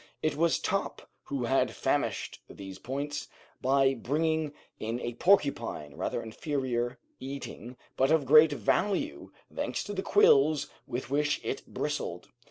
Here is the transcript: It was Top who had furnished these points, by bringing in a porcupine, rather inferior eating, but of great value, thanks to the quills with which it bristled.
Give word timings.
It 0.23 0.35
was 0.35 0.57
Top 0.57 1.07
who 1.25 1.43
had 1.43 1.75
furnished 1.75 2.41
these 2.49 2.79
points, 2.79 3.27
by 3.61 3.93
bringing 3.93 4.51
in 4.79 4.99
a 4.99 5.13
porcupine, 5.13 5.93
rather 5.93 6.23
inferior 6.23 6.97
eating, 7.19 7.77
but 7.97 8.09
of 8.09 8.25
great 8.25 8.51
value, 8.51 9.31
thanks 9.55 9.83
to 9.83 9.93
the 9.93 10.01
quills 10.01 10.71
with 10.87 11.11
which 11.11 11.39
it 11.43 11.67
bristled. 11.71 12.29